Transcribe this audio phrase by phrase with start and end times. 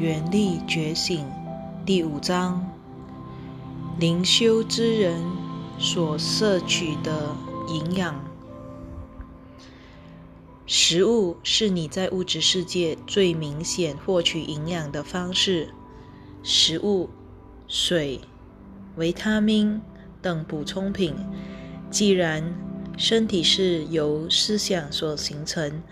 [0.00, 1.26] 原力觉醒
[1.84, 2.66] 第五章：
[3.98, 5.20] 灵修之人
[5.78, 7.36] 所摄取的
[7.68, 8.18] 营养。
[10.64, 15.68] 食物是你在物质世界最明显获取营养的方式。
[16.42, 17.10] 食物、
[17.68, 18.22] 水、
[18.96, 19.82] 维他命
[20.22, 21.14] 等补充品，
[21.90, 22.54] 既然
[22.96, 25.82] 身体是由思想所形成。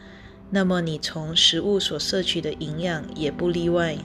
[0.50, 3.96] 那么，你从食物所摄取的营养也不例外。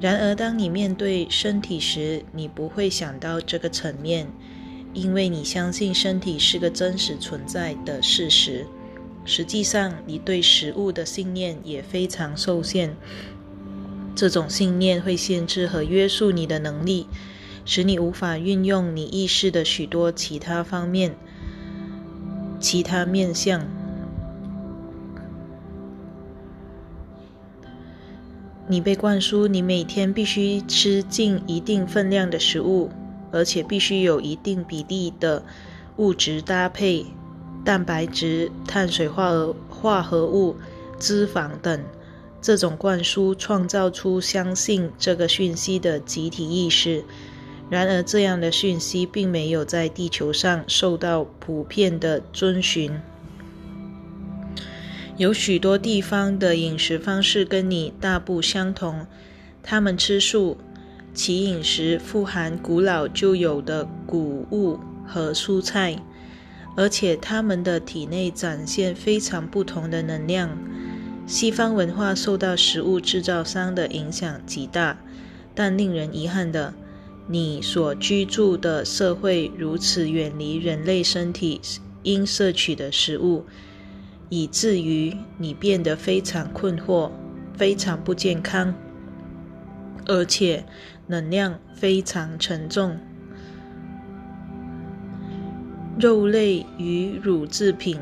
[0.00, 4.26] 然而，当你面对身体时，你不会想到这个层面，
[4.94, 8.66] 因为你相信身体是个真实存在的事实。
[9.24, 12.96] 实际上，你对食物的信念也非常受限。
[14.16, 17.06] 这种信念会限制和约束你的能力，
[17.64, 21.14] 使你无法运用你意识的许多其他方面、
[22.58, 23.66] 其他面向。
[28.72, 32.88] 你被灌输，你每天必须吃进一定分量的食物，
[33.30, 35.44] 而且必须有一定比例的
[35.98, 37.04] 物质搭配，
[37.66, 40.56] 蛋白质、碳水化合化合物、
[40.98, 41.84] 脂肪等。
[42.40, 47.04] 这种灌输创造出相信这个讯息的集体意识。
[47.68, 52.98] 然而，这样的讯息并没有在地球上受到普遍的遵循。
[55.18, 59.06] 有许多地方的饮食方式跟你大不相同，
[59.62, 60.56] 他们吃素，
[61.12, 66.02] 其饮食富含古老就有的谷物和蔬菜，
[66.76, 70.58] 而且他们的体内展现非常不同的能量。
[71.26, 74.98] 西方文化受到食物制造商的影响极大，
[75.54, 76.72] 但令人遗憾的，
[77.28, 81.60] 你所居住的社会如此远离人类身体
[82.02, 83.44] 应摄取的食物。
[84.32, 87.10] 以至于你变得非常困惑，
[87.54, 88.74] 非常不健康，
[90.06, 90.64] 而且
[91.06, 92.96] 能量非常沉重。
[95.98, 98.00] 肉类与乳制品，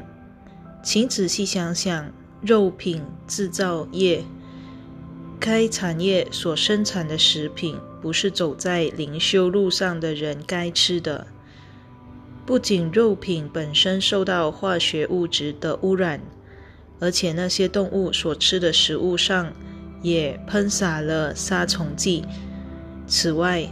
[0.84, 4.22] 请仔细想想，肉品制造业
[5.40, 11.26] 该产业所生产的食品，不是走在灵修路上的人该吃的。
[12.50, 16.20] 不仅肉品本身受到化学物质的污染，
[16.98, 19.52] 而且那些动物所吃的食物上
[20.02, 22.24] 也喷洒了杀虫剂。
[23.06, 23.64] 此外，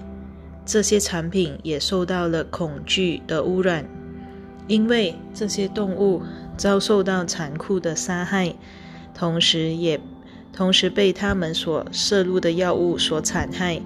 [0.65, 3.85] 这些产品也受到了恐惧的污染，
[4.69, 6.23] 因为这些动物
[6.57, 8.55] 遭受到残酷的杀害，
[9.13, 10.01] 同时也
[10.59, 13.81] 同时被他们所摄入的药物所残害。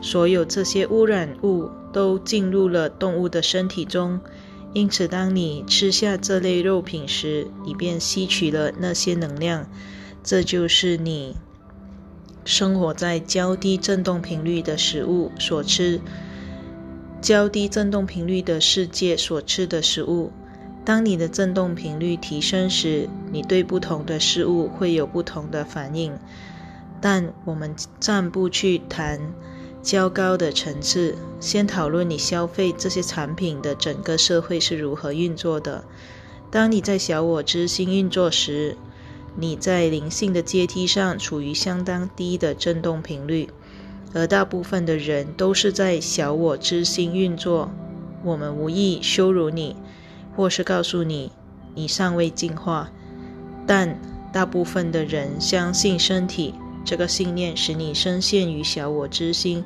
[0.00, 4.20] 所有这些污染物都进入了动物的身体中。
[4.72, 9.68] 因此，当你吃下这类肉品时，你便吸取了那些能量。
[10.22, 11.36] 这就是你
[12.46, 16.00] 生活在较低振动频率的食物所吃、
[17.20, 20.32] 较低振动频率的世界所吃的食物。
[20.84, 26.18] 当你的振动频率提升时，你对不同的事物会有不同的反应。
[27.00, 29.20] 但我们暂不去谈。
[29.82, 35.84] 较高的层次，先讨论你消费这些产品的整个社会是如何运作的。
[36.50, 38.78] 当你在小我之心运作时，
[39.36, 43.50] 你在灵性的阶梯上处于相当低的振动频率，
[44.14, 47.70] 而大部分的人都是在小我之心运作。
[48.22, 49.76] 我们无意羞辱你，
[50.36, 51.30] 或是告诉你
[51.74, 52.90] 你尚未进化，
[53.66, 53.98] 但
[54.32, 56.54] 大部分的人相信身体。
[56.84, 59.64] 这个信念使你深陷于小我之心，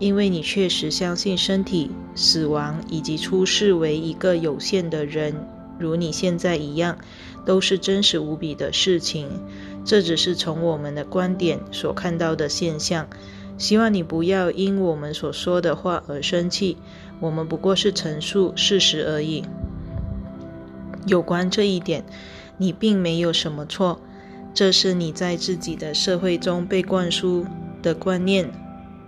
[0.00, 5.46] 因为你确实相信身体、死亡以及出世为一个有限的人，
[5.78, 6.98] 如你现在一样，
[7.44, 9.28] 都是真实无比的事情。
[9.84, 13.06] 这只是从我们的观点所看到的现象。
[13.56, 16.76] 希望你不要因我们所说的话而生气，
[17.20, 19.44] 我们不过是陈述事实而已。
[21.06, 22.04] 有关这一点，
[22.56, 24.00] 你并没有什么错。
[24.54, 27.46] 这是你在自己的社会中被灌输
[27.82, 28.50] 的观念。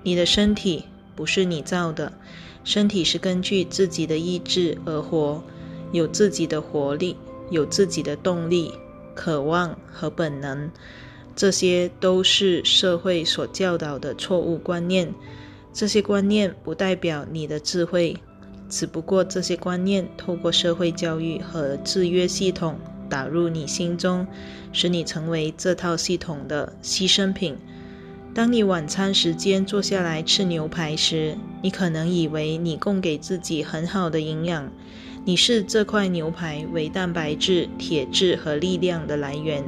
[0.03, 0.85] 你的身体
[1.17, 2.13] 不是你造的，
[2.63, 5.43] 身体是根据自己的意志而活，
[5.93, 7.17] 有自己的活力，
[7.51, 8.73] 有自己的动力、
[9.15, 10.71] 渴望和本能。
[11.35, 15.13] 这些都是社会所教导的错误观念。
[15.73, 18.17] 这些观念不代表你的智慧，
[18.71, 22.79] 只不过这些观念透过社会教育和制约系统。
[23.11, 24.25] 打入你心中，
[24.73, 27.57] 使你成为这套系统的牺牲品。
[28.33, 34.71] 当你晚餐时间坐下来吃牛排时，你可能以为你供给自己很好的营养，
[35.25, 39.65] 你视这块牛排为蛋白质、铁质和力量的来源。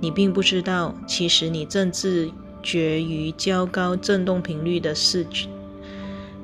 [0.00, 2.30] 你并不知道，其实你正自
[2.62, 5.26] 决于较高振动频率的世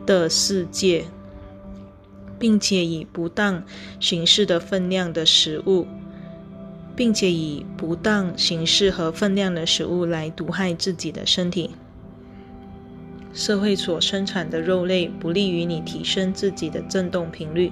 [0.04, 1.04] 的世界，
[2.42, 3.62] 并且以不当
[4.00, 5.86] 形式的分量的食物，
[6.96, 11.70] 并且以不当形式和分量的食物来毒害自己的身体。
[13.32, 17.70] 社会所生产的肉类不利于你提升自己的振动频率。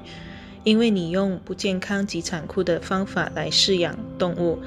[0.62, 4.60] 因为你用不健康及残酷的方法来饲养动物，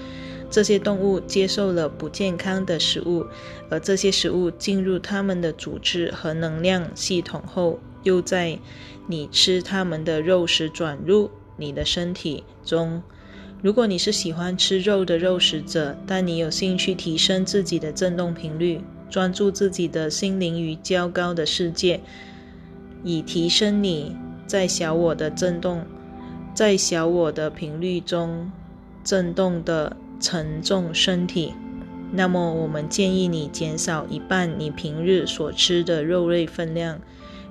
[0.54, 3.26] 这些动物接受了不健康的食物，
[3.72, 8.60] 而这些食物进入它们的组织和能量系统后，又在
[9.08, 13.02] 你吃它们的肉时转入你的身体中。
[13.64, 18.80] 如果你是喜欢吃肉的肉食者，但你有兴趣提升自己的振动频率，
[19.10, 22.00] 专注自己的心灵与较高的世界，
[23.04, 24.16] 以提升你。
[24.46, 25.84] 在小我的振动，
[26.54, 28.52] 在小我的频率中
[29.04, 31.54] 振动的沉重身体，
[32.14, 37.02] 那么我们建议你减少一半你平日所吃的肉类分量，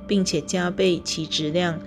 [0.09, 1.79] 并且加倍其质量。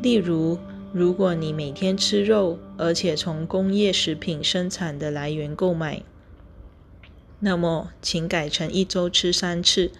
[0.00, 0.58] 例如，
[0.92, 6.02] 如果你每天吃肉，而且从工业食品生产的来源购买，
[7.40, 9.90] 那么请改成一周吃三次。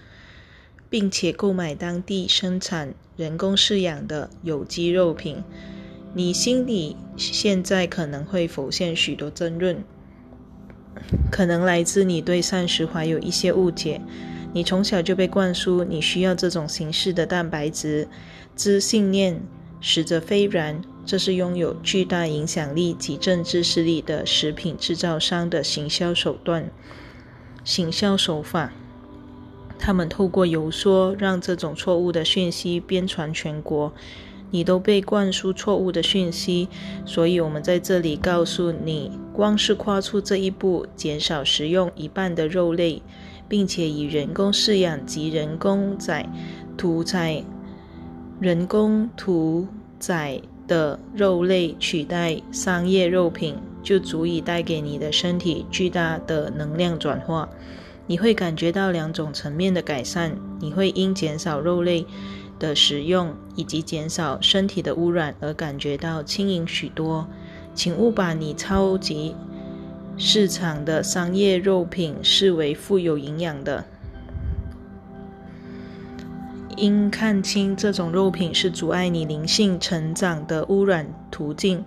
[0.88, 5.44] 并且购买当地生产、人工饲养的有机肉品，
[6.14, 9.84] 你心里现在可能会浮现许多争论，
[11.30, 14.00] 可能来自你对膳食怀有一些误解。
[14.52, 18.08] 你从小就被灌输你需要这种形式的蛋白质，
[18.56, 19.40] 之信念
[19.80, 20.82] 实则非然。
[21.06, 26.70] 这是拥有巨大影响力及政治势力的食品制造商的行销手段、
[27.64, 28.72] 行销手法。
[29.78, 33.92] 他们透过游说，让这种错误的讯息遍传全国。
[34.50, 36.68] 你都被灌输错误的讯息，
[37.04, 43.02] 所以我们在这里告诉你：光是跨出这一步，减少食用一半的肉类，
[43.48, 46.28] 并且以人工饲养及人工宰
[46.76, 47.44] 屠宰、
[48.40, 49.66] 人工屠
[49.98, 57.48] 宰的肉类取代商业肉品，就足以带给你的身体巨大的能量转化。
[58.06, 60.36] 你会感觉到两种层面的改善。
[60.58, 62.04] 你会因减少肉类
[62.60, 67.26] 的使用以及减少身体的污染而感觉到轻盈许多。
[67.74, 69.34] 请勿把你超级
[70.16, 73.84] 市场的商业肉品视为富有营养的。
[76.76, 81.84] 应看清这种肉品是阻碍你灵性成长的污染途径。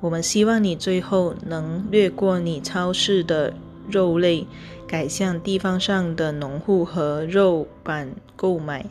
[0.00, 3.54] 我们希望你最后能略过你超市的
[3.88, 4.48] 肉类。
[4.86, 8.86] 改向地方上的农户和肉板购买，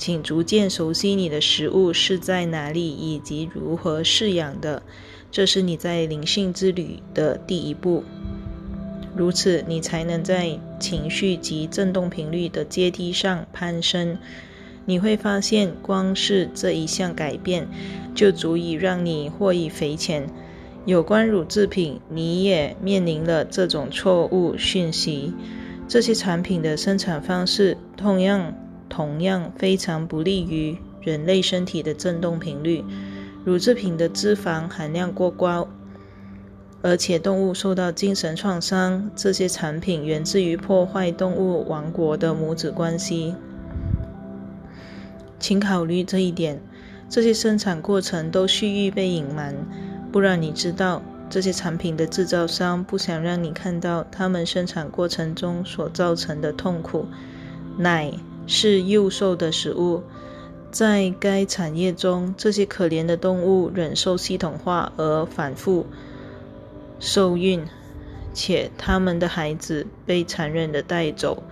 [0.00, 4.82] 请逐渐熟悉你的食物是在哪里以及如何饲养的，
[5.30, 8.02] 这是你在灵性之旅的第一步。
[9.14, 14.16] 如此，你才能在情绪及振动频率的阶梯上攀升。
[14.86, 17.68] 你会发现，光是这一项改变，
[18.14, 20.26] 就足以让你获益匪浅。
[20.86, 25.34] 有关乳制品，你也面临了这种错误讯息。
[25.86, 28.54] 这些产品的生产方式同样
[28.90, 32.84] 同样非常不利于人类身体的振动频率。
[33.42, 35.66] 乳制品的脂肪含量过高，
[36.82, 39.10] 而且动物受到精神创伤。
[39.16, 43.34] 这些产品源自于破坏动物王国的母子关系，
[45.38, 46.60] 请考虑这一点。
[47.08, 49.54] 这些生产过程都蓄意被隐瞒。
[50.12, 57.06] 不然，你知道这些产品的制造商不想让你看到他们生产过程中所造成的痛苦。
[57.78, 58.12] 奶
[58.46, 60.02] 是幼兽的食物，
[60.70, 65.86] 在该产业中，这些可怜的动物忍受系统化而反复
[66.98, 67.64] 受孕，
[68.32, 71.42] 且他们的孩子被残忍的带走，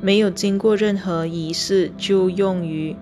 [0.00, 2.96] 没有经过任何仪式就用于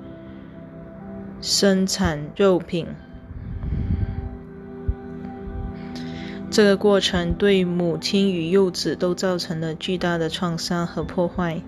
[1.41, 2.87] 生产肉品。
[6.51, 11.61] 这个过程对母亲与幼子都造成了巨大的创伤和破坏。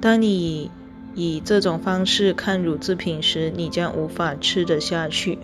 [0.00, 0.70] 当你
[1.20, 5.38] 以这种方式看乳制品时，你将无法吃得下去。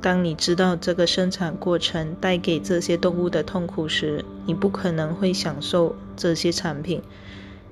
[0.00, 7.02] 当你知道这个生产过程带给这些动物的痛苦时，你不可能会享受这些产品。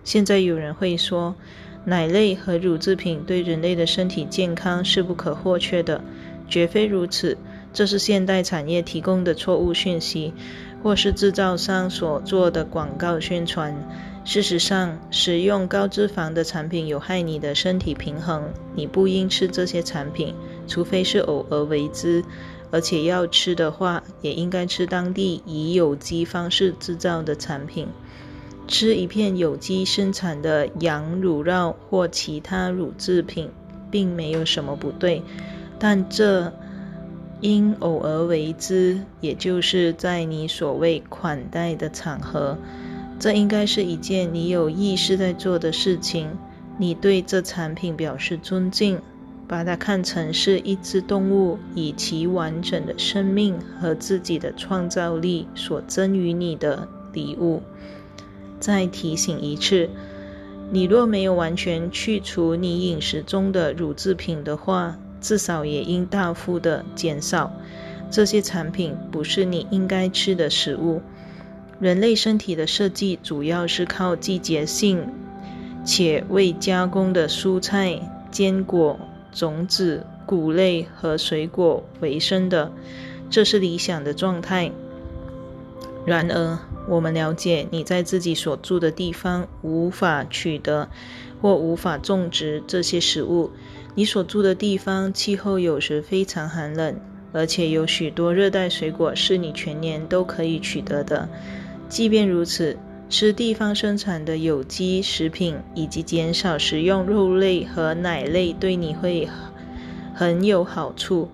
[0.05, 1.35] 现在有人会说，
[1.87, 6.05] 奶类和乳制品对人类的身体健康是不可或缺的，
[6.51, 7.39] 绝非如此。
[7.73, 10.35] 这是现代产业提供的错误讯息，
[10.83, 13.75] 或是制造商所做的广告宣传。
[14.25, 18.53] 事实上，使用高脂肪的产品有害你的身体平衡。
[18.75, 20.35] 你不应吃这些产品，
[20.69, 22.25] 除非是偶尔为之。
[22.71, 27.89] 而且要吃的话，也应该吃当地以有机方式制造的产品。
[28.69, 33.51] 吃一片有机生产的羊乳酪或其他乳制品，
[33.91, 35.23] 并没有什么不对，
[35.79, 36.53] 但这
[37.41, 42.57] 应偶尔为之，也就是在你所谓款待的场合。
[43.23, 46.37] 这应该是一件你有意识在做的事情。
[46.77, 48.99] 你对这产品表示尊敬，
[49.47, 57.63] 把它看成是一只动物以其完整的生命和自己的创造力所赠予你的礼物。
[58.59, 59.89] 再提醒一次，
[60.73, 67.53] 你若没有完全去除你饮食中的乳制品的话，至少也应大幅的减少。
[68.11, 71.01] 这些产品不是你应该吃的食物。
[71.83, 75.05] 人类身体的设计主要是靠季节性
[75.85, 77.99] 且未加工的蔬菜、
[78.31, 79.01] 坚果、
[79.33, 82.71] 种子、谷类和水果为生的，
[83.29, 84.71] 这是理想的状态。
[86.07, 90.89] 然而，我们了解你在自己所住的地方无法取得
[91.41, 93.51] 或无法种植这些食物。
[93.97, 96.95] 你所住的地方气候有时非常寒冷，
[97.33, 101.29] 而且有许多热带水果是你全年都可以取得的。
[101.93, 102.79] 即便如此，
[103.11, 109.29] 吃地方生产的有机食品以及减少食用肉类和奶类对你会
[110.15, 111.29] 很有好处。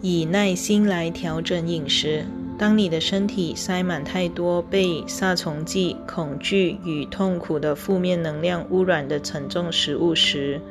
[0.00, 2.24] 以耐心来调整饮食。
[2.56, 10.62] 当你的身体塞满太多被杀虫剂、恐惧与痛苦的负面能量污染的沉重食物时，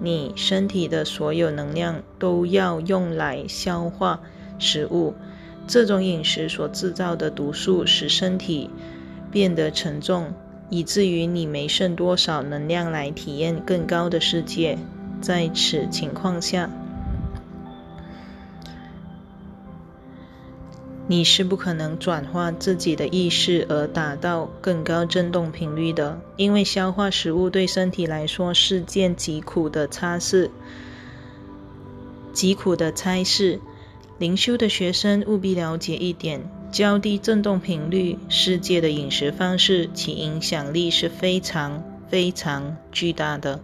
[0.00, 4.20] 你身体的所有能量都要用来消化
[4.58, 5.14] 食物。
[5.66, 8.68] 这种饮食所制造的毒素使身体
[9.30, 10.34] 变得沉重，
[10.68, 14.78] 以至于你没剩多少能量来体验更高的世界。
[15.20, 16.68] 在此情况下，
[21.06, 30.50] 你是不可能转化自己的意识而达到更高振动频率的，因为消化食物对身体来说是件极苦的差事，
[32.32, 33.60] 极苦的差事。
[34.22, 43.58] 灵修的学生务必了解一点：较低振动频率世界的饮食方式，其影响力是非常非常巨大的。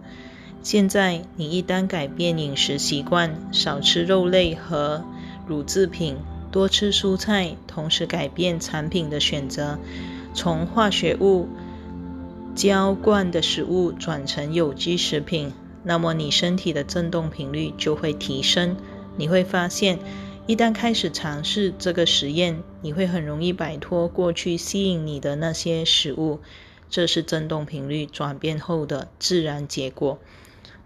[0.61, 5.05] 现在，你一旦改变饮食习惯，少吃肉类和
[5.47, 6.17] 乳制品。
[6.51, 9.79] 多吃蔬菜，同时改变产品的选择，
[10.33, 11.47] 从化学物
[12.53, 15.53] 浇灌的食物转成有机食品，
[15.85, 18.75] 那么你身体的振动频率就会提升。
[19.15, 19.99] 你会发现，
[20.49, 26.39] 一旦开始尝试这个实验，你会很容易摆脱过去吸引你的那些食物。
[26.89, 30.17] 这是振动频率转变后的自然结果。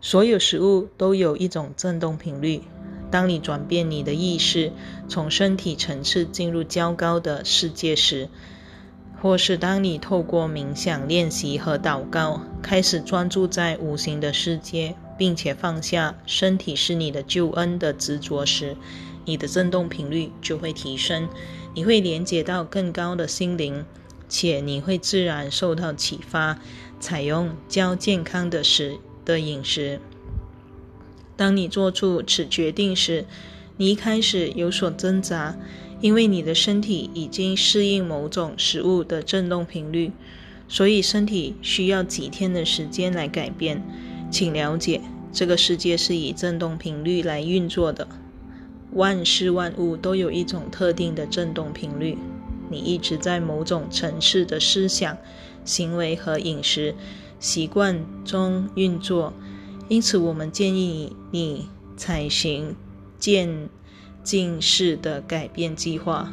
[0.01, 2.63] 所有食物都有一种振动频率。
[3.09, 4.73] 当你转变你的意识，
[5.07, 8.27] 从身体层次进入较高的世界时，
[9.21, 18.75] 或是当你透过冥想练习和祷告，开始专注在无形的世界，并且放下身体是你的救恩的执着时，
[19.25, 21.29] 你的振动频率就会提升，
[21.73, 23.85] 你会连接到更高的心灵，
[24.27, 26.59] 且你会自然受到启发，
[26.99, 29.99] 采用较健康的食的饮食。
[31.35, 33.25] 当你做出此决定时，
[33.77, 35.57] 你一开始有所挣扎，
[35.99, 40.11] 因为你的身体已经适应某种食物的振动频率，
[40.67, 43.81] 所以身体需要几天的时间来改变。
[44.29, 45.01] 请了解，
[45.31, 48.07] 这个世界是以振动频率来运作的，
[48.95, 52.17] 万事万物都有一种特定的振动频率。
[52.69, 55.17] 你一直在某种层次的思想、
[55.65, 56.95] 行为和饮食
[57.39, 59.33] 习惯中运作。
[59.89, 62.75] 因此，我们建议你采行
[63.19, 63.69] 渐
[64.23, 66.31] 进式的改变计划。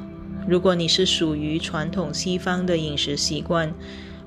[0.49, 3.75] 如果你是属于传统西方的饮食习惯，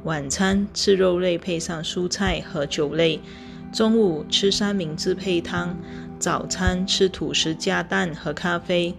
[0.03, 3.19] 晚餐吃肉类配上蔬菜和酒类，
[3.73, 5.77] 中午吃三明治配汤，
[6.23, 8.95] 早餐吃吐司加蛋和咖啡，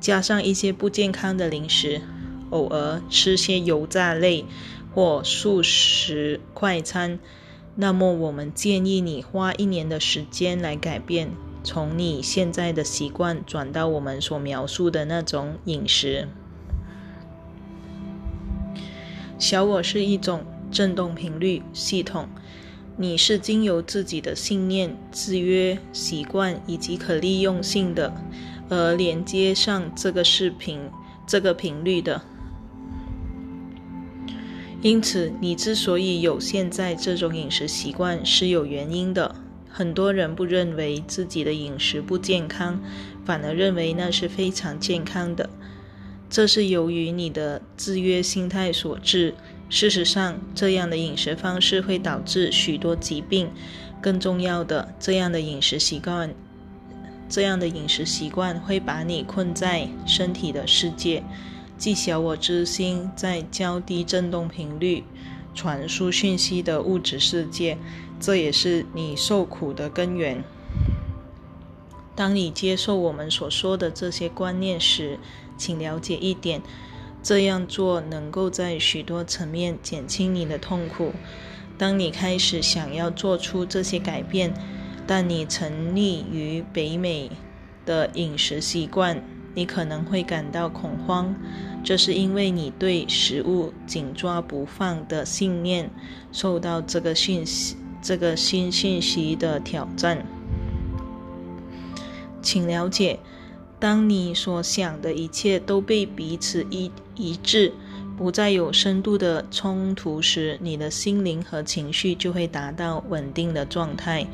[0.00, 2.00] 加上一些不健康的零食，
[2.48, 4.46] 偶尔吃些油炸类
[4.94, 7.18] 或素食快餐。
[7.74, 16.26] 那么，我们建议你花一年的时间来改变，从你现在的习惯转到我们所描述的那种饮食。
[19.38, 22.30] 小我是一种振动频率系统，
[22.96, 28.14] 你是经由自己的信念、制约、习惯以及可利用性的，
[28.68, 30.78] 而连接上这个视频、
[31.26, 32.22] 这个频率的。
[34.82, 39.36] 因此，你之所以有现在这种饮食习惯是有原因的。
[39.68, 42.78] 很多人不认为自己的饮食不健康，
[43.24, 45.48] 反而认为那是非常健康的。
[46.28, 49.34] 这是由于你的制约心态所致。
[49.72, 53.50] 事实上，这样的饮食方式会导致许多疾病。
[54.02, 56.34] 更重要的，这样的饮食习惯，
[57.26, 61.24] 这样的饮食习惯会把你困在身体的世界，
[61.78, 65.04] 即小我之心在较低振动频率
[65.54, 67.78] 传输讯息的物质世界。
[68.20, 70.44] 这也是你受苦的根源。
[72.14, 75.18] 当你接受我们所说的这些观念时，
[75.56, 76.60] 请了解一点：
[77.22, 81.12] 这样做能够在许多层面减轻你的痛苦。
[81.78, 84.52] 当你开始想要做出这些改变，
[85.06, 87.30] 但你沉溺于北美
[87.84, 89.22] 的饮食习惯，
[89.54, 91.34] 你可能会感到恐慌。
[91.84, 95.90] 这是因为你对食物紧抓不放的信念
[96.30, 100.24] 受到这个信息、这个新信息的挑战。
[102.40, 103.18] 请了解，
[103.82, 107.72] 当你所想的一切都被彼此一一致，
[108.16, 114.24] 不再有深度的冲突时，你的心灵和情绪就会达到稳定的状态。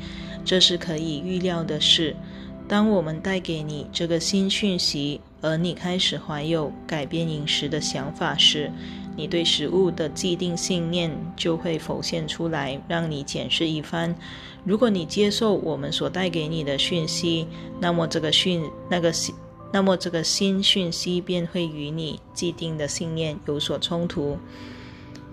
[0.45, 2.15] 这是可以预料的事。
[2.67, 8.71] 当我们带给你这个新讯息，而你开始怀有改变饮食的想法时，
[9.19, 14.15] 你对食物的既定信念就会浮现出来，让你检视一番。
[14.63, 17.45] 如果你接受我们所带给你的讯息，
[17.81, 19.35] 那么这个讯那个新，
[19.73, 24.37] 那么这个新讯息便会与你既定的信念有所冲突。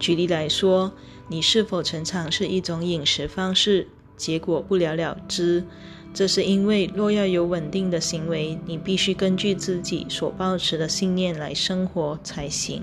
[0.01, 0.91] 举例来说，
[1.29, 5.65] 你是否曾尝试一种饮食方式，结果不了了之？
[6.13, 12.83] 这是因为，若要有稳定的行为，你必须根据自己所抱持的信念来生活才行。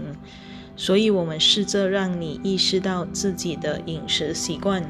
[0.84, 4.84] 所以，我们试着让你意识到自己的饮食习惯，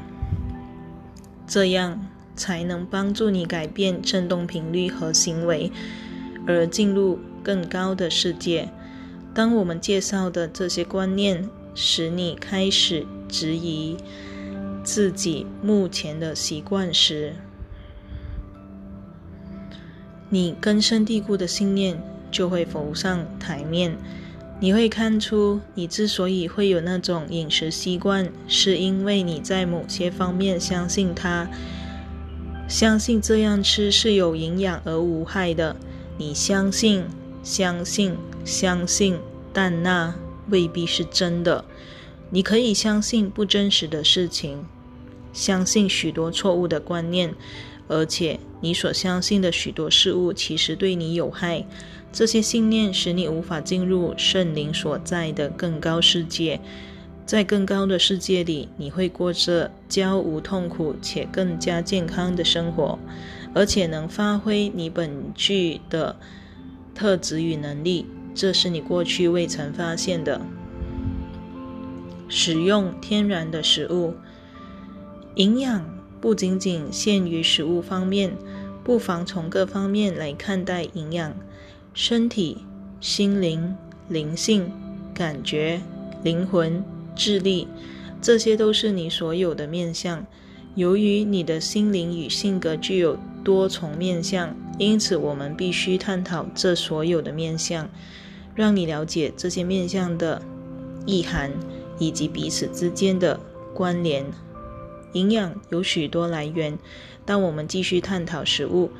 [1.46, 5.70] 这样才能帮助你改变振动频率和行为，
[6.48, 8.70] 而进入更高的世界。
[9.32, 13.96] 当我们介绍的这些观念使你开始质疑
[14.82, 17.34] 自己目前的习惯时，
[20.28, 22.02] 你根深蒂固的信念
[22.32, 23.96] 就会浮上台面。
[24.64, 31.46] 你会看出，你之所以会有那种饮食习惯，是因为你在某些方面相信它，
[32.66, 35.76] 相信这样吃是有营养而无害的。
[36.16, 37.04] 你相信，
[37.42, 39.18] 相信，相信，
[39.52, 40.14] 但那
[40.48, 41.66] 未必是真的。
[42.30, 44.64] 你可以相信不真实的事情，
[45.34, 47.34] 相信许多错误的观念，
[47.86, 51.66] 而且你所相信的许多事物其实对你有害。
[52.14, 56.60] 这些信念使你无法进入圣灵所在的更高世界，
[57.26, 63.00] 在更高的世界里，你会过着较无痛苦且更加健康的生活，
[63.52, 66.14] 而且能发挥你本具的
[66.94, 68.06] 特质与能力。
[68.32, 70.40] 这是你过去未曾发现的。
[72.28, 74.14] 使用天然的食物，
[75.34, 75.84] 营养
[76.20, 78.36] 不仅仅限于食物方面，
[78.84, 81.34] 不妨从各方面来看待营养。
[81.96, 82.58] 身体、
[83.00, 83.76] 心灵、
[84.08, 84.68] 灵性、
[85.14, 85.80] 感觉、
[86.24, 87.68] 灵魂、智力，
[88.20, 90.26] 这些都是你所有的面相。
[90.74, 97.88] 由于你的心灵与性格具有多重面相，因此我们必须探讨这所有的面相，
[98.56, 100.42] 让你了解这些面相的
[101.06, 101.52] 意涵
[102.00, 103.38] 以及彼此之间的
[103.72, 104.26] 关联。
[105.12, 106.76] 营养有许多来源，
[107.24, 108.90] 但我们继续探讨食物，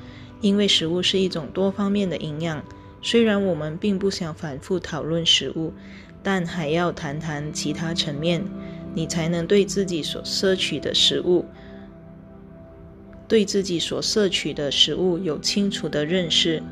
[0.40, 2.64] 因为食物是一种多方面的营养。
[3.04, 5.74] 虽然我们并不想反复讨论食物，
[6.22, 8.42] 但还要谈谈其他层面，
[8.94, 11.44] 你才能对自己所摄取的食物，
[13.28, 16.62] 对自己所摄取的食物有清楚的认识。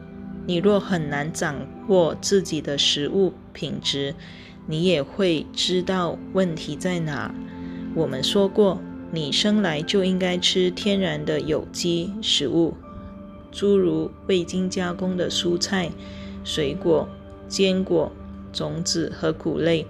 [0.46, 1.54] 你若很难掌
[1.88, 4.14] 握自己的食物品质，
[4.66, 7.32] 你也会知道问题在哪。
[7.94, 12.72] 我们说过，你生来就应该吃天然的有机食物，
[13.50, 15.90] 诸如未经加工的蔬菜。
[16.44, 17.08] 水果、
[17.48, 18.12] 坚果、
[18.52, 19.86] 种子和谷类，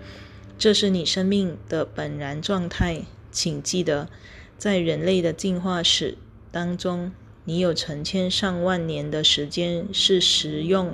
[0.58, 3.02] 这是你生命的本然状态。
[3.30, 4.08] 请记得，
[4.58, 6.18] 在人类的进化史
[6.50, 7.12] 当中，
[7.44, 10.92] 你有成千上万年的时间是食用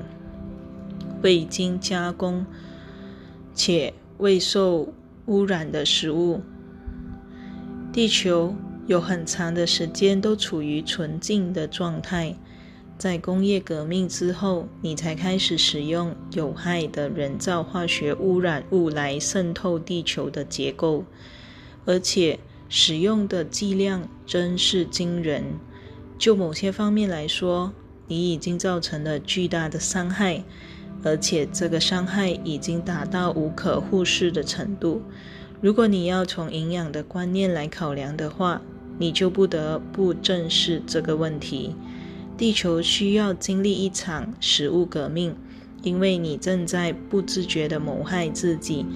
[1.22, 2.46] 未经加工
[3.52, 4.92] 且未受
[5.26, 6.40] 污染的食物。
[7.92, 8.54] 地球
[8.86, 12.36] 有很长的时间都处于纯净的状态。
[12.98, 21.04] 在工业革命之后，你才开始使用有害的人造化学污染物来渗透地球的结构，
[21.84, 25.44] 而且使用的剂量真是惊人。
[26.18, 27.72] 就某些方面来说，
[28.08, 30.42] 你已经造成了巨大的伤害。
[31.04, 35.00] 而且这个伤害已经达到无可忽视的程度。
[35.60, 38.60] 如果你要从营养的观念来考量的话，
[38.98, 41.76] 你就不得不正视这个问题。
[42.38, 45.34] 地球需要经历一场食物革命，
[45.82, 48.86] 因为你正在不自觉地谋害自己。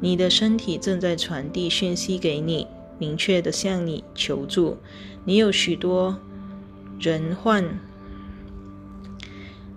[0.00, 2.68] 你的身体正在传递讯息给你，
[3.00, 4.76] 明确地向你求助。
[5.24, 6.16] 你有许多
[7.00, 7.76] 人患。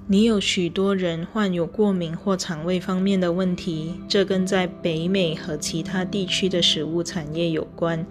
[0.07, 8.05] 你有许多人患有过敏或肠胃方面的问题，这跟在北美和其他地区的食物产业有关。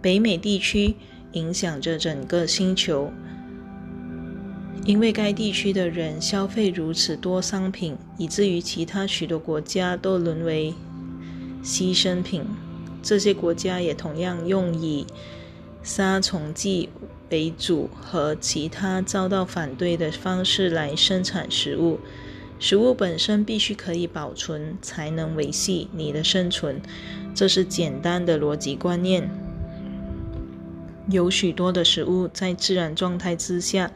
[0.00, 0.94] 北美地区
[1.32, 3.12] 影响着整个星球，
[4.84, 10.74] 因为该地区的人消费如此多商品，以至于其他许多国家都沦为
[11.62, 12.44] 牺牲品。
[13.02, 15.06] 这些国家也同样用以
[15.82, 16.88] 杀虫剂。
[17.30, 21.98] 为主和其他遭到反对的方式来生产食物。
[22.58, 26.82] 食物本身必须可以保存，才能维系你的生存。
[27.34, 29.30] 这是简单的逻辑观念。
[31.08, 33.90] 有许多的食物在自然状态之下，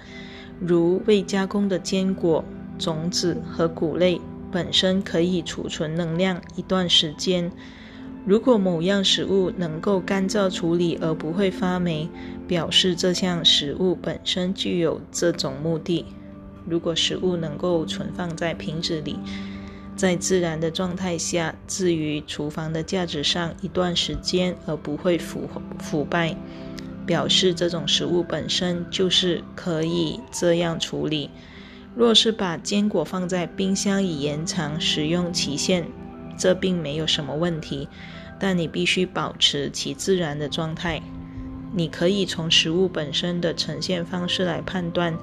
[0.60, 2.44] 如未加工的坚果、
[2.78, 7.50] 种子和谷类，本身可以储存能量一段时间。
[8.24, 12.08] 如果某样食物能够干燥处理而不会发霉，
[12.48, 16.04] 表示这项食物本身具有这种目的。
[16.68, 19.18] 如果食物能够存放在瓶子里，
[19.94, 26.36] 在自然的状态下置于厨房的架子上一段时间而不会腐腐败，
[27.06, 31.30] 表示这种食物本身就是可以这样处理。
[31.94, 35.86] 若是把坚果放在冰箱以延长食用期限，
[36.36, 37.88] 这并没有什么问题，
[38.38, 41.00] 但你必须保持其自然的状态。
[41.72, 45.16] 你可以从食物本身的呈现方式来判断，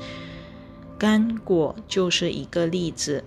[0.97, 3.23] 干果就是一个例子。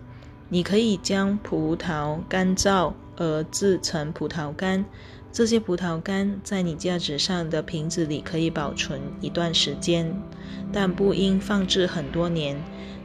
[0.49, 4.85] 你可以将葡萄干燥而制成葡萄干，
[5.37, 10.19] 这些葡萄干在你架子上的瓶子里可以保存一段时间，
[10.73, 12.57] 但不应放置很多年，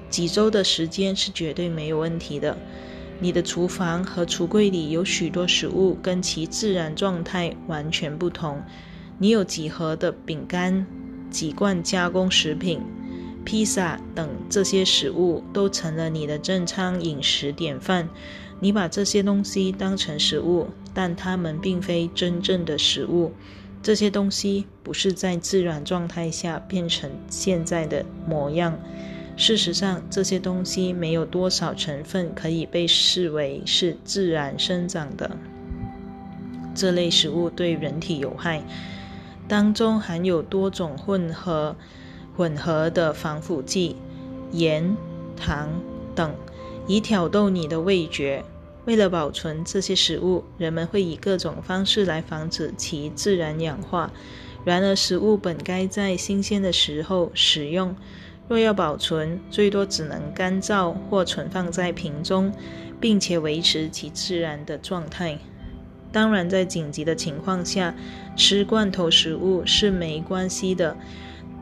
[0.09, 2.57] 几周的时间是绝对没有问题的。
[3.19, 8.63] 你的厨房和橱柜里有许多食物跟其自然状态完全不同。
[9.17, 10.85] 你有几盒的饼干、
[11.29, 12.79] 几罐加工食品、
[13.43, 18.07] 披萨等这些食物都成了你的正餐饮食典范。
[18.61, 23.33] 你把这些东西当成食物，但它们并非真正的食物。
[23.83, 28.79] 这些东西不是在自然状态下变成现在的模样。
[29.35, 35.35] 事实上，这些东西没有多少成分可以被视为是自然生长的。
[36.75, 38.61] 这类食物对人体有害，
[39.47, 41.75] 当中含有多种混合
[42.37, 43.95] 混合的防腐剂、
[44.51, 44.95] 盐、
[45.35, 45.69] 糖
[46.13, 46.35] 等，
[46.87, 48.43] 以挑逗你的味觉。
[48.85, 54.11] 为了保存这些食物，人们会以各种方式来防止其自然氧化。
[54.65, 57.95] 然而，食物本该在新鲜的时候食用。
[58.47, 62.51] 若要保存，最多只能干燥或存放在瓶中，
[62.99, 65.37] 并且维持其自然的状态。
[66.11, 67.95] 当然，在紧急的情况下，
[68.35, 70.97] 吃罐头食物是没关系的，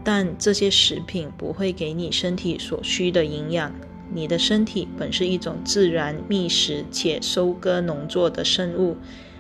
[0.04, 3.72] 但这些食品不会给你身体所需的营养。
[4.14, 8.98] 你的身体本是一种自然觅食且收割农作的生物。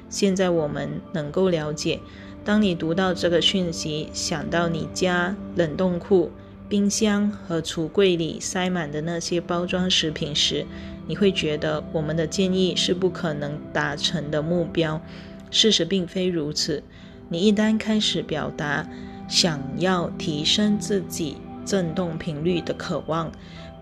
[0.10, 2.00] 现在我们能够了解，
[2.44, 6.32] 当你读到这个讯息，想到你家冷冻库。
[6.68, 10.68] 冰箱和橱柜里塞满的那些包装食品时，
[11.08, 15.02] 你会觉得我们的建议是不可能达成的目标。
[15.50, 16.84] 事实并非如此。
[17.28, 18.88] 你一旦开始表达
[19.28, 23.32] 想要提升自己振动频率的渴望，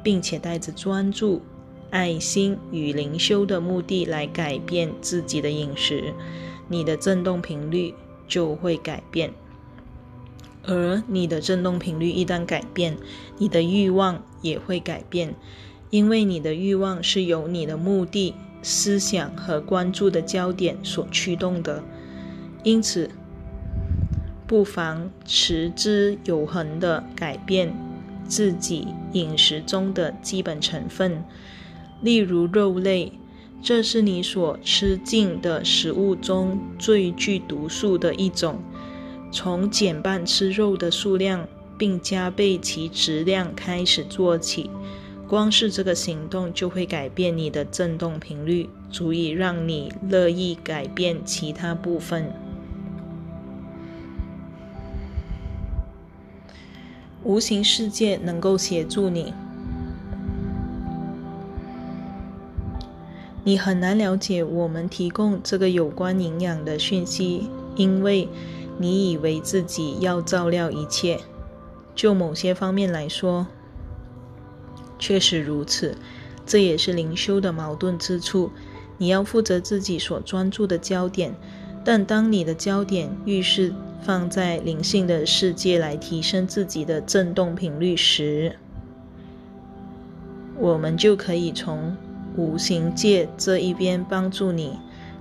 [0.04, 1.42] 并且带着专注、
[1.90, 6.14] 爱心与灵修的目的来改变自己的饮食，
[6.68, 7.94] 你的振动频率
[8.28, 9.34] 就会改变。
[10.64, 12.98] 而你的振动频率一旦改变，
[13.38, 15.34] 你的欲望也会改变，
[15.90, 21.82] 因为你的欲望是由你的目的、思想和关注的焦点所驱动的。
[22.64, 23.10] 因此，
[24.46, 27.74] 不妨持之有恒地改变
[28.28, 31.24] 自己饮食中的基本成分，
[32.02, 33.12] 例如肉类，
[33.62, 38.60] 这是你所吃进的食物中最具毒素的一种。
[39.32, 44.70] 从减半吃肉的数量，并加倍其质量开始做起，
[45.28, 52.32] 光是这个行动就会改变你的振动频率，足以让你乐意改变其他部分。
[57.28, 59.34] 无形世界能够协助你。
[63.44, 68.30] 你很难了解我们提供这个有关营养的讯息，因为
[68.78, 71.20] 你以为自己要照料一切。
[71.94, 73.48] 就某些方面来说，
[74.98, 75.98] 确实如此。
[76.46, 78.52] 这也是灵修的矛盾之处。
[78.98, 81.36] 你要负责自己所专注的焦点，
[81.88, 88.58] 但当你的焦点愈是放在灵性的世界来提升自己的振动频率时，
[90.58, 91.96] 我们就可以从
[92.36, 94.74] 无形界这一边帮助你。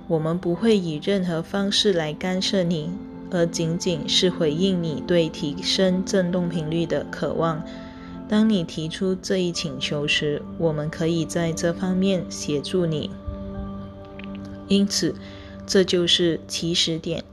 [0.09, 2.89] 我们不会以任何方式来干涉你，
[3.31, 7.63] 而仅仅是回应你对提升振动频率的渴望。
[8.27, 13.09] 当你提出这一请求时，我们可以在这方面协助你。
[14.67, 15.15] 因此，
[15.67, 17.25] 这就是起始点，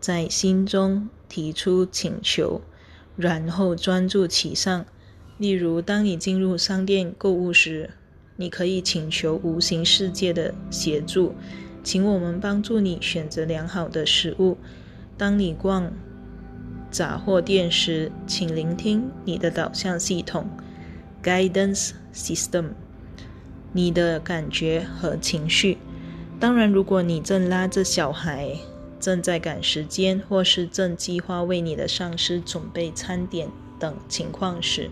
[0.00, 2.60] 在心中提出请求，
[3.16, 4.84] 然后专注其上。
[5.38, 7.90] 例如，当你进入商店购物时，
[8.34, 11.36] 你可以请求无形世界的协助，
[11.84, 14.58] 请我们帮助你选择良好的食物。
[15.16, 15.92] 当你逛
[16.90, 20.48] 杂货店时，请聆听你的导向系统
[21.22, 22.70] （Guidance System），
[23.72, 25.78] 你的感觉和情绪。
[26.40, 28.56] 当然，如果你正拉着小孩，
[29.00, 33.48] 正在赶时间，或是正计划为你的上司准备餐点
[33.78, 34.90] 等情况时，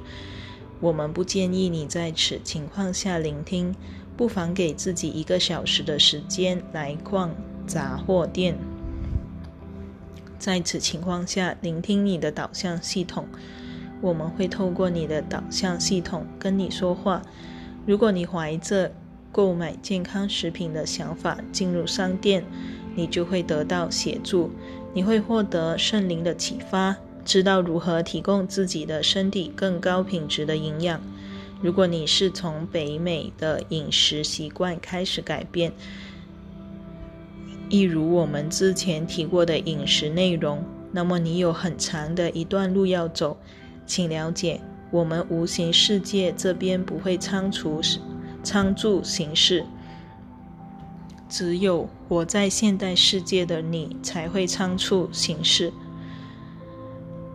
[0.80, 3.74] 我们不建议你在此情况下聆听。
[4.16, 7.34] 不妨给自己一个小时的时间来逛
[7.66, 8.56] 杂货店。
[10.38, 13.28] 在此情况下，聆听你的导向系统。
[14.00, 17.20] 我们会透过你的导向系统跟你说话。
[17.84, 18.90] 如果你怀着
[19.36, 22.42] 购买健康食品的想法进入商店，
[22.94, 24.50] 你就会得到协助。
[24.94, 31.02] 你会获得圣灵的启发，知道如何提供自己的身体更高品质的营养。
[31.60, 35.70] 如果你是从北美的饮食习惯开始改变，
[37.68, 43.36] 一如我们之前提过的饮食内容，那么你有很长的一段路要走。
[43.84, 47.82] 请了解，我们无形世界这边不会仓促。
[48.46, 49.66] 仓促行事，
[51.28, 55.72] 只有活在现代世界的你才会仓促行事。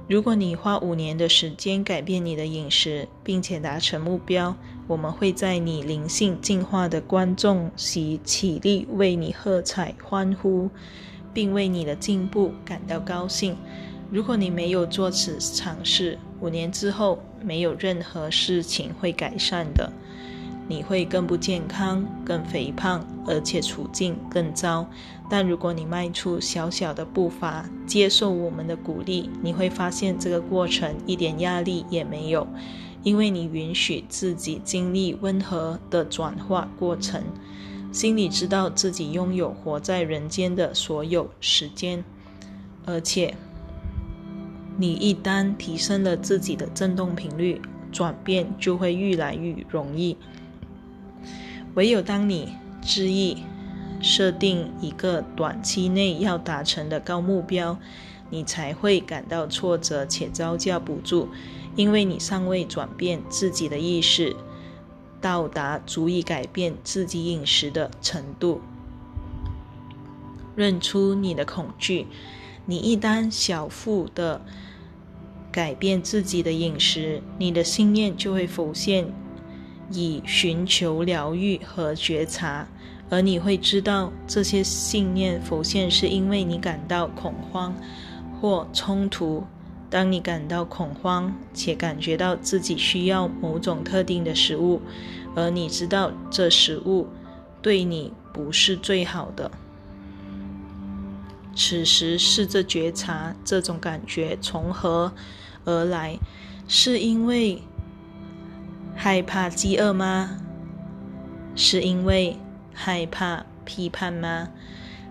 [0.08, 4.56] 如果你花五年的时间改变你的饮食，并且达成目标，
[4.88, 10.70] 我们会在你灵性进化的观众席起立为你喝彩欢呼，
[11.34, 13.58] 并为你的进步感到高兴。
[14.10, 19.92] 如果你没有做此尝试，五年之后没有任何事情会改善的。
[20.72, 24.88] 你会更不健康、更肥胖，而且处境更糟。
[25.30, 32.48] 但如果你迈出小小的步伐，接受我们的鼓励，你会发现这个过程一点压力也没有，
[33.04, 37.22] 因为你允许自己经历温和的转化过程，
[37.92, 42.02] 心里知道自己拥有活在人间的所有时间，
[42.86, 43.36] 而且
[44.78, 50.16] 你一旦提升了自己的振动频率，转变就会越来越容易。
[51.74, 53.44] 唯有当你执意
[54.02, 57.78] 设定一个短期内要达成的高目标，
[58.30, 61.30] 你才会感到挫折且招架不住，
[61.76, 64.36] 因为你尚未转变自己的意识，
[65.22, 68.62] 到达足以改变自己饮食的程度。
[70.56, 72.08] 认出你的恐惧，
[72.66, 74.42] 你一旦小腹的
[75.52, 79.14] 改变自己的饮食，你的信念就会浮现。
[79.94, 82.68] 以寻求疗愈和觉察，
[83.10, 87.76] 而你会知道这些信念浮现是因为你感到恐慌
[88.40, 89.44] 或冲突。
[89.90, 94.82] 当你感到恐慌且感觉到自己需要某种特定的食物，
[95.36, 97.08] 而你知道这食物
[97.62, 99.52] 对你不是最好的，
[101.54, 105.12] 此时试着觉察这种感觉从何
[105.66, 106.18] 而来，
[106.68, 107.62] 是因为。
[109.04, 110.38] 害怕饥饿吗？
[111.56, 112.38] 是因为
[112.72, 114.50] 害怕批判吗？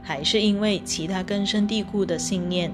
[0.01, 2.73] 还是因为其他根深蒂固的信念？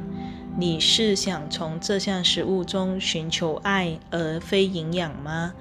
[0.59, 5.55] 你是想从这项食物中寻求爱而非营养吗？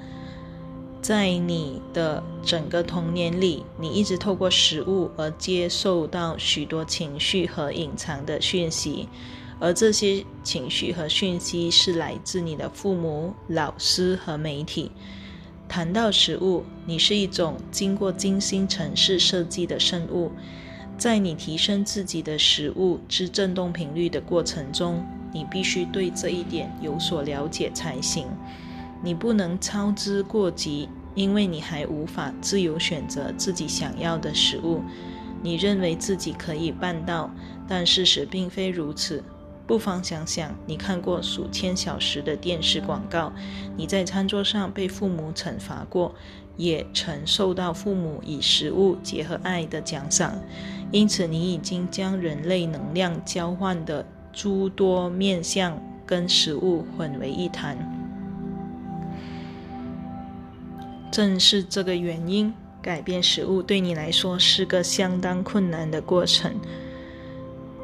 [1.02, 9.08] 在你的整个童年里，你一直透过食物而接受到许多情绪和隐藏的讯息，
[9.62, 14.92] 而这些情绪和讯息是来自你的父母、老师和媒体。
[15.68, 20.32] 谈到食物，你是一种经过精心城市设计的生物，
[20.98, 28.28] 在你提升自己的食物之振动频率的过程中，你必须对这一点有所了解才行。
[29.04, 34.82] 你不能操之过急，因为你还无法自由选择自己想要的食物。
[35.42, 37.30] 你认为自己可以办到，
[37.68, 39.24] 但事实并非如此。
[39.68, 43.34] 不妨想想，你看过数千小时的电视广告，
[43.76, 46.14] 你在餐桌上被父母惩罚过，
[46.56, 50.40] 也曾受到父母以食物结合爱的奖赏，
[50.92, 57.78] 因此你已经将人类能量交换的诸多面相跟食物混为一谈。
[61.12, 66.54] 正是这个原因，改变食物对你来说是个相当困难的过程。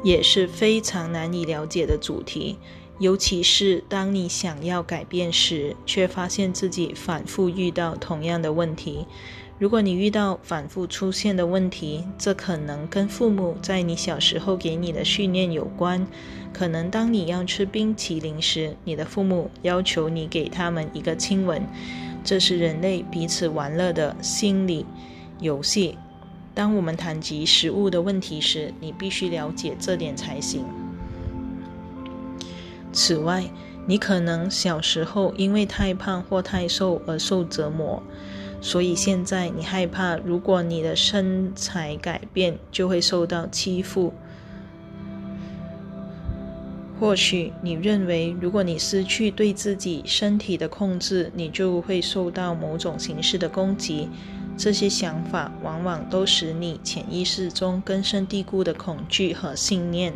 [0.02, 2.58] 也是非常难以了解的主题，
[2.98, 9.06] 尤其是当你想要改变时，却发现自己反复遇到同样的问题。
[9.58, 16.04] 如果你遇到反复出现的问题，这可能跟父母在你小时候给你的训练有关。
[16.52, 21.64] 可能当你要吃冰淇淋时，你的父母要求你给他们一个亲吻，
[22.24, 24.84] 这是人类彼此玩乐的心理
[25.38, 25.96] 游戏。
[26.54, 30.64] 当我们谈及食物的问题时，你必须了解这点才行。
[32.92, 33.44] 此外，
[33.86, 38.02] 你可能小时候因为太胖或太瘦而受折磨，
[38.60, 44.12] 所以现在你害怕，如果你的身材改变，就会受到欺负。
[47.00, 54.08] 或许你认为，如果你失去对自己身体的控制，你就会受到某种形式的攻击。
[54.62, 60.14] 这些想法往往都使你潜意识中根深蒂固的恐惧和信念。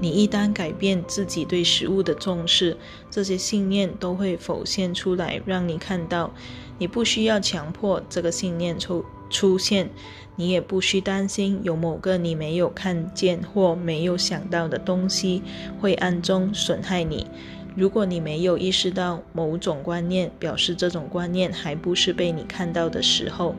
[0.00, 2.76] 你一旦改变自己对食物的重视，
[3.08, 6.32] 这些信念都会浮现出来，让你看到。
[6.78, 9.90] 你不需要强迫这个信念出出现，
[10.34, 15.44] 你也不需担心有某个你没有看见或没有想到的东西
[15.80, 17.28] 会暗中损害你。
[17.76, 23.54] 如果你没有意识到某种观念，表示这种观念还不是被你看到的时候，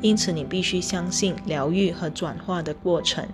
[0.00, 3.26] 因此你必须相信疗愈和转化的过程。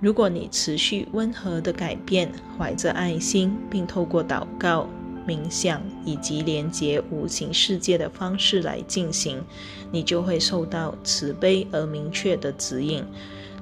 [0.00, 4.88] 如果你持续温和的改变，怀着爱心，并透过祷告、
[5.26, 9.42] 冥想以及连接无形世界的方式来进行，
[9.90, 13.04] 你就会受到慈悲而明确的指引。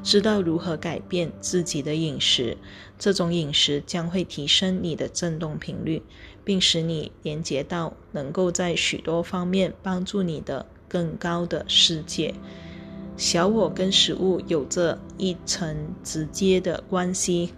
[0.03, 2.57] 知道如何改变自己的饮食，
[2.99, 6.03] 这种饮食将会提升你的振动频率，
[6.45, 12.35] 并使你连接到能够在许多方面帮助你的更高的世界。
[13.17, 17.53] 小我跟食物有着一层直接的关系，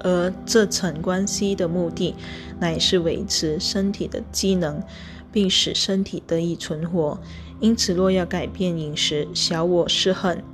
[0.00, 2.14] 而这层关系的目的
[2.58, 4.82] 乃是维持身体的机能，
[5.30, 7.20] 并使身体得以存活。
[7.64, 10.44] 因此，若要改变饮食，小我是很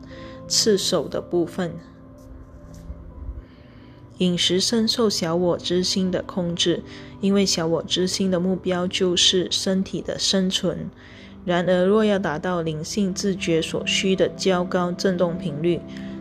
[0.46, 1.72] 刺手的部分。
[4.18, 6.84] 饮食深受小我之心的控制，
[7.20, 10.88] 因为小我之心的目标就是身体的生存。
[11.44, 15.80] 然而，若要达到灵性自觉所需的较高振动频率，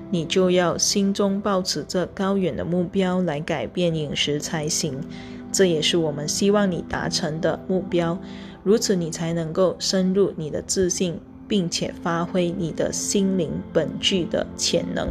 [0.10, 5.00] 你就要心中抱持着高远的目标来改变饮食才行。
[5.52, 8.20] 这也是我们希望你达成的目标。
[8.64, 15.10] 如此，你才能够深入你的自信，并且发挥你的心灵本具的潜能。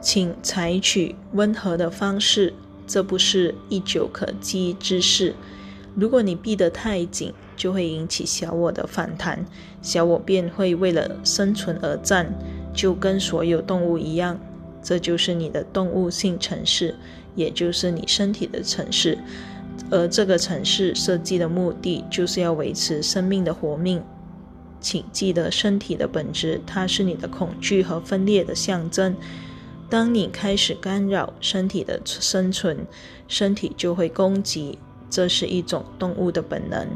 [0.00, 2.54] 请采取温和的方式，
[2.86, 5.34] 这不是一久可及之事。
[5.94, 9.44] 如果你闭得太紧，就会引起小我的反弹，
[9.82, 12.32] 小我便会为了生存而战，
[12.72, 14.38] 就跟所有动物一样。
[14.80, 16.94] 这就是你的动物性城市，
[17.34, 19.18] 也就是你身体的城市。
[19.90, 24.02] 而这个城市设计的目的，就是要维持生命的活命。
[24.80, 29.16] 请记得，身体的本质，它是你的恐惧和分裂的象征。
[29.90, 32.86] 当你开始干扰身体的生存，
[33.26, 34.78] 身体就会攻击。
[35.10, 36.86] 这是一种动物的本能，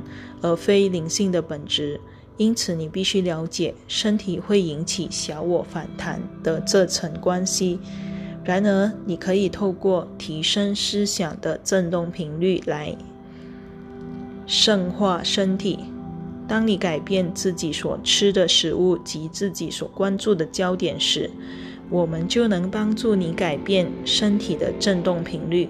[0.43, 1.99] 而非灵性的本质。
[2.37, 7.79] 因此，你必须了解身体会引起小我反弹的这层关系。
[8.45, 12.97] 然而，你可以透过提升思想的振动频率来
[14.47, 15.79] 圣化身体。
[16.49, 21.31] 当你改变自己所吃的食物及自己所关注的焦点时，
[21.89, 25.69] 我们就能帮助你改变身体的振动频率。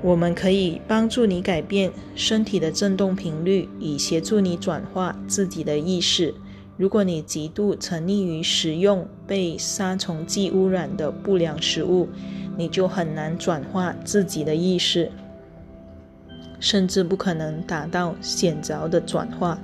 [0.00, 6.32] 我们可以帮助你改变身体的振动频率，以协助你转化自己的意识。
[6.78, 12.08] 如果你极度沉溺于食用被杀虫剂污染的不良食物，
[12.56, 15.10] 你就很难转化自己的意识，
[16.60, 19.58] 甚至不可能达到显着的转化，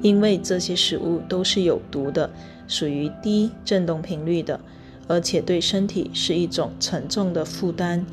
[0.00, 2.30] 因为这些食物都是有毒的，
[2.68, 4.60] 属于低振动频率的，
[5.08, 8.06] 而且对身体是一种沉重的负担。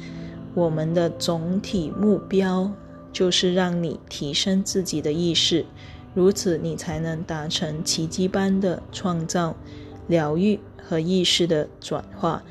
[0.56, 2.72] 我们的总体目标
[3.14, 5.64] 就是让你提升自己的意识，
[6.14, 9.56] 如此你才能达成奇迹般的创造、
[10.08, 12.44] 疗愈和意识的转化。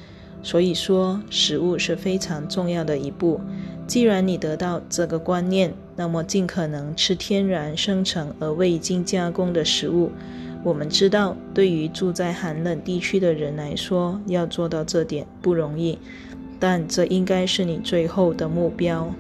[0.43, 3.41] 所以说，食物是非常重要的一步。
[3.87, 10.11] 既然你得到这个观念，那么尽可能吃天然生成而未经加工的食物。
[10.63, 15.99] 我们知道，对于住在寒冷地区的人来说，要做到这点不容易，
[16.59, 19.13] 但这应该是你最后的目标。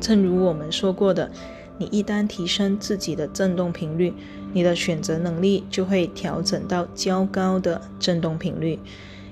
[0.00, 1.30] 正如我们说过的，
[1.78, 4.12] 你一旦提升自己的振动频率，
[4.52, 8.78] 你的选择能力就会调整到较高的振动频率。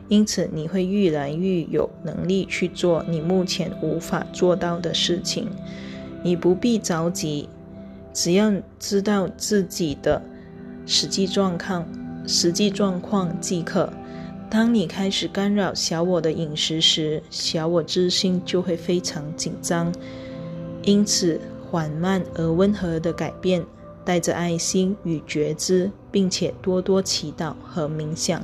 [0.08, 5.48] 因此，你会越来越有能力去做你目前无法做到的事情。
[6.22, 7.48] 你不必着急，
[8.12, 10.22] 只要知道自己的
[10.84, 11.86] 实际状况、
[12.26, 13.90] 实际状况即可。
[14.50, 19.90] 当你开始干扰小我的饮食时，小我之心就会非常紧张。
[20.82, 21.40] 因此，
[21.74, 23.66] 缓慢而温和的改变，
[24.04, 28.40] 带着爱心与觉知，并且多多祈祷和冥想。